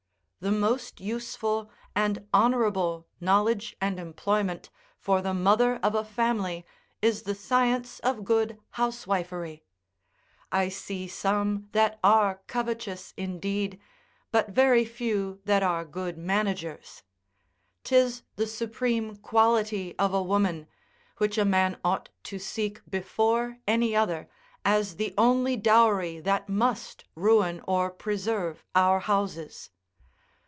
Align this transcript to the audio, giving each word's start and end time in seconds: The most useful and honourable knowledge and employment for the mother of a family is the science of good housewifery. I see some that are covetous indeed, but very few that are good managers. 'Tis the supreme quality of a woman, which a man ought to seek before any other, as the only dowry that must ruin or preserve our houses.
The 0.43 0.51
most 0.51 0.99
useful 0.99 1.69
and 1.95 2.27
honourable 2.33 3.07
knowledge 3.19 3.75
and 3.79 3.99
employment 3.99 4.71
for 4.97 5.21
the 5.21 5.35
mother 5.35 5.75
of 5.83 5.93
a 5.93 6.03
family 6.03 6.65
is 6.99 7.21
the 7.21 7.35
science 7.35 7.99
of 7.99 8.25
good 8.25 8.57
housewifery. 8.71 9.63
I 10.51 10.67
see 10.69 11.07
some 11.07 11.69
that 11.73 11.99
are 12.03 12.41
covetous 12.47 13.13
indeed, 13.15 13.79
but 14.31 14.49
very 14.49 14.83
few 14.83 15.41
that 15.45 15.61
are 15.61 15.85
good 15.85 16.17
managers. 16.17 17.03
'Tis 17.83 18.23
the 18.35 18.47
supreme 18.47 19.17
quality 19.17 19.95
of 19.99 20.11
a 20.11 20.23
woman, 20.23 20.65
which 21.17 21.37
a 21.37 21.45
man 21.45 21.79
ought 21.85 22.09
to 22.23 22.39
seek 22.39 22.81
before 22.89 23.59
any 23.67 23.95
other, 23.95 24.27
as 24.65 24.95
the 24.95 25.13
only 25.19 25.55
dowry 25.55 26.19
that 26.19 26.49
must 26.49 27.03
ruin 27.13 27.61
or 27.67 27.91
preserve 27.91 28.63
our 28.73 29.01
houses. 29.01 29.69